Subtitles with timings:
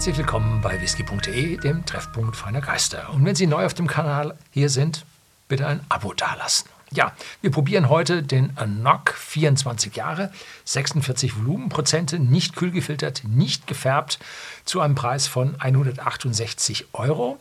[0.00, 3.10] Herzlich willkommen bei whisky.de, dem Treffpunkt feiner Geister.
[3.12, 5.04] Und wenn Sie neu auf dem Kanal hier sind,
[5.46, 6.70] bitte ein Abo dalassen.
[6.90, 7.12] Ja,
[7.42, 10.32] wir probieren heute den Anok 24 Jahre,
[10.64, 14.18] 46 Volumenprozente, nicht kühl gefiltert, nicht gefärbt,
[14.64, 17.38] zu einem Preis von 168 Euro.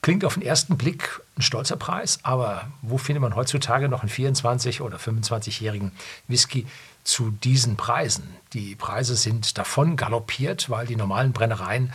[0.00, 4.10] Klingt auf den ersten Blick ein stolzer Preis, aber wo findet man heutzutage noch einen
[4.10, 5.92] 24- oder 25-jährigen
[6.28, 6.66] Whisky
[7.04, 8.36] zu diesen Preisen?
[8.52, 11.92] Die Preise sind davon galoppiert, weil die normalen Brennereien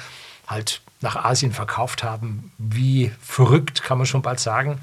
[0.48, 2.52] halt nach Asien verkauft haben.
[2.58, 4.80] Wie verrückt, kann man schon bald sagen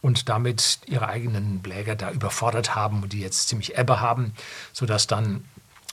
[0.00, 4.34] und damit ihre eigenen Bläger da überfordert haben und die jetzt ziemlich Ebbe haben,
[4.72, 5.44] sodass dann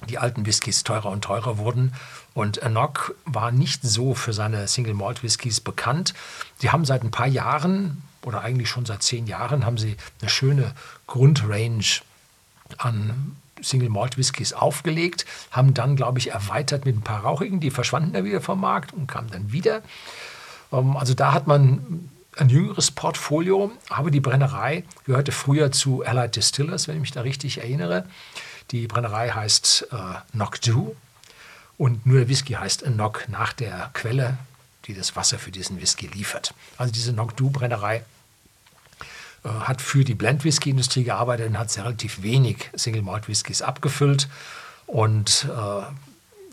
[0.07, 1.93] die alten Whiskys teurer und teurer wurden.
[2.33, 6.13] Und Enoch war nicht so für seine Single Malt Whiskys bekannt.
[6.61, 10.29] Die haben seit ein paar Jahren oder eigentlich schon seit zehn Jahren haben sie eine
[10.29, 10.73] schöne
[11.07, 12.01] Grundrange
[12.77, 17.71] an Single Malt Whiskys aufgelegt, haben dann, glaube ich, erweitert mit ein paar Rauchigen, die
[17.71, 19.81] verschwanden dann wieder vom Markt und kamen dann wieder.
[20.71, 26.35] Ähm, also da hat man ein jüngeres Portfolio, aber die Brennerei gehörte früher zu Allied
[26.35, 28.05] Distillers, wenn ich mich da richtig erinnere.
[28.71, 29.95] Die Brennerei heißt äh,
[30.33, 30.95] Nocdu
[31.77, 34.37] und nur der Whisky heißt Nock nach der Quelle,
[34.85, 36.53] die das Wasser für diesen Whisky liefert.
[36.77, 38.01] Also diese Nocdu-Brennerei äh,
[39.47, 44.27] hat für die Blend-Whisky-Industrie gearbeitet und hat sehr relativ wenig Single-Malt-Whiskys abgefüllt
[44.87, 45.83] und äh,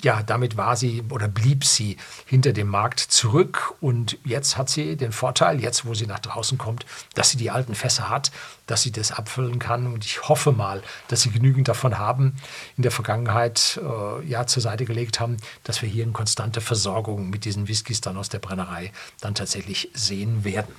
[0.02, 3.74] ja, damit war sie oder blieb sie hinter dem Markt zurück.
[3.80, 7.50] Und jetzt hat sie den Vorteil, jetzt wo sie nach draußen kommt, dass sie die
[7.50, 8.30] alten Fässer hat,
[8.66, 9.86] dass sie das abfüllen kann.
[9.86, 12.36] Und ich hoffe mal, dass sie genügend davon haben,
[12.76, 17.30] in der Vergangenheit äh, ja zur Seite gelegt haben, dass wir hier eine konstante Versorgung
[17.30, 20.74] mit diesen Whiskys dann aus der Brennerei dann tatsächlich sehen werden.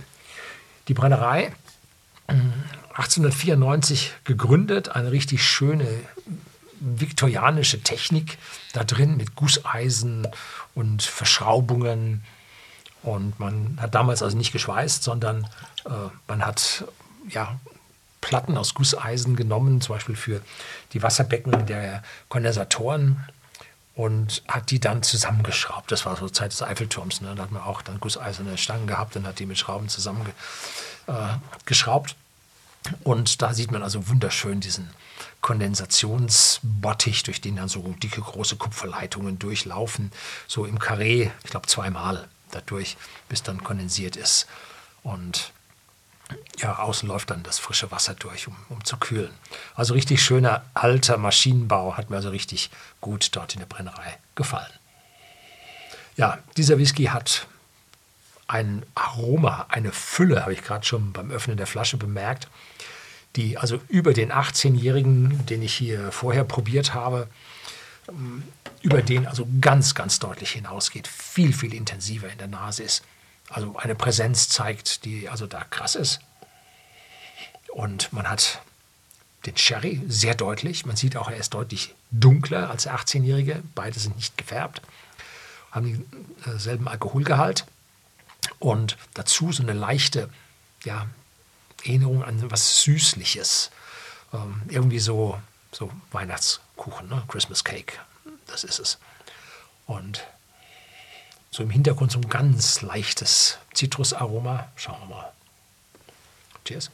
[0.88, 1.54] Die Brennerei
[2.28, 5.88] 1894 gegründet, eine richtig schöne
[6.80, 8.38] viktorianische Technik
[8.74, 10.28] da drin mit Gusseisen
[10.76, 12.24] und Verschraubungen.
[13.04, 15.46] Und man hat damals also nicht geschweißt, sondern
[15.86, 15.90] äh,
[16.28, 16.86] man hat
[17.30, 17.60] ja,
[18.22, 20.42] Platten aus Gusseisen genommen, zum Beispiel für
[20.94, 23.24] die Wasserbecken der Kondensatoren
[23.98, 25.92] und hat die dann zusammengeschraubt.
[25.92, 27.22] Das war so Zeit des Eiffelturms.
[27.22, 27.34] Ne?
[27.36, 32.12] Da hat man auch dann gusseiserne Stangen gehabt und hat die mit Schrauben zusammengeschraubt.
[32.12, 32.16] Äh,
[33.04, 34.92] und da sieht man also wunderschön diesen
[35.42, 40.12] Kondensationsbottich, durch den dann so dicke große Kupferleitungen durchlaufen,
[40.48, 42.98] so im Karree, ich glaube zweimal dadurch,
[43.30, 44.46] bis dann kondensiert ist.
[45.02, 45.54] Und
[46.58, 49.34] ja, außen läuft dann das frische Wasser durch, um, um zu kühlen.
[49.76, 54.72] Also richtig schöner alter Maschinenbau hat mir also richtig gut dort in der Brennerei gefallen.
[56.16, 57.48] Ja, dieser Whisky hat
[58.48, 62.48] ein Aroma, eine Fülle, habe ich gerade schon beim Öffnen der Flasche bemerkt,
[63.36, 67.28] die also über den 18-Jährigen, den ich hier vorher probiert habe,
[68.10, 68.44] ähm,
[68.82, 73.04] über den also ganz, ganz deutlich hinausgeht, viel, viel intensiver in der Nase ist.
[73.50, 76.20] Also eine Präsenz zeigt, die also da krass ist.
[77.78, 78.64] Und man hat
[79.46, 80.88] den Sherry sehr deutlich.
[80.88, 83.62] Man sieht auch, er ist deutlich dunkler als der 18-Jährige.
[83.76, 84.82] Beide sind nicht gefärbt,
[85.70, 86.04] haben
[86.44, 87.68] denselben Alkoholgehalt.
[88.58, 90.32] Und dazu so eine leichte,
[90.86, 91.06] ja,
[91.84, 93.70] Erinnerung an was Süßliches.
[94.34, 95.40] Ähm, irgendwie so,
[95.72, 97.24] so Weihnachtskuchen, ne?
[97.28, 97.94] Christmas Cake.
[98.48, 98.98] Das ist es.
[99.86, 100.26] Und
[101.52, 104.68] so im Hintergrund so ein ganz leichtes Zitrusaroma.
[104.76, 105.32] Schauen wir mal.
[106.66, 106.90] Cheers.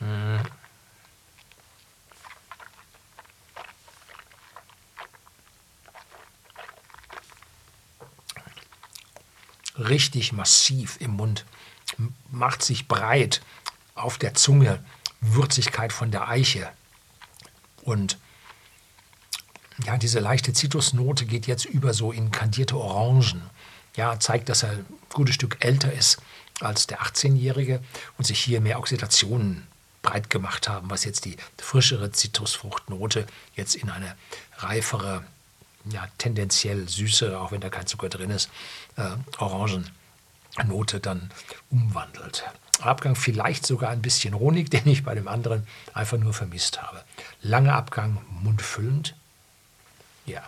[0.00, 0.40] Mmh.
[9.80, 11.44] richtig massiv im Mund,
[12.30, 13.42] macht sich breit
[13.94, 14.82] auf der Zunge,
[15.20, 16.70] Würzigkeit von der Eiche.
[17.82, 18.18] Und
[19.84, 23.42] ja, diese leichte Zitrusnote geht jetzt über so in kandierte Orangen.
[23.96, 26.22] Ja, zeigt, dass er ein gutes Stück älter ist
[26.60, 27.82] als der 18-Jährige
[28.18, 29.66] und sich hier mehr Oxidationen
[30.02, 34.16] breit gemacht haben, was jetzt die frischere Zitrusfruchtnote jetzt in eine
[34.58, 35.24] reifere
[35.86, 38.50] ja, tendenziell süße, auch wenn da kein Zucker drin ist,
[38.96, 41.30] äh, Orangennote dann
[41.70, 42.44] umwandelt.
[42.80, 47.02] Abgang vielleicht sogar ein bisschen Honig, den ich bei dem anderen einfach nur vermisst habe.
[47.42, 49.14] Langer Abgang, mundfüllend.
[50.26, 50.42] Ja.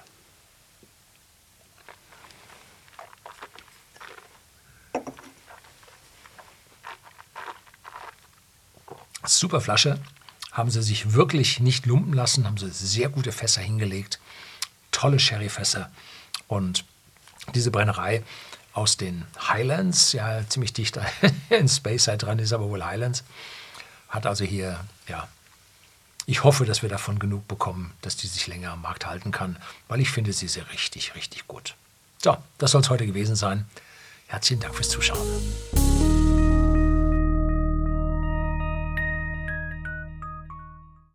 [9.43, 9.99] Super Flasche.
[10.53, 14.19] Haben sie sich wirklich nicht lumpen lassen, haben sie sehr gute Fässer hingelegt
[14.93, 15.91] tolle Sherryfässer.
[16.47, 16.85] Und
[17.55, 18.23] diese Brennerei
[18.73, 20.99] aus den Highlands, ja ziemlich dicht
[21.51, 23.25] in Speyside dran ist aber wohl Highlands,
[24.09, 24.79] hat also hier
[25.09, 25.27] ja,
[26.27, 29.57] Ich hoffe, dass wir davon genug bekommen, dass die sich länger am Markt halten kann,
[29.89, 31.75] weil ich finde sie sehr richtig, richtig gut.
[32.23, 33.67] So, das soll es heute gewesen sein.
[34.29, 35.27] Herzlichen Dank fürs Zuschauen.